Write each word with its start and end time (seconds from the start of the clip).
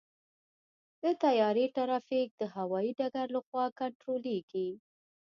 د 1.01 1.03
طیارې 1.23 1.65
ټرافیک 1.75 2.29
د 2.41 2.41
هوايي 2.55 2.91
ډګر 2.99 3.27
لخوا 3.35 3.65
کنټرولېږي. 3.79 4.69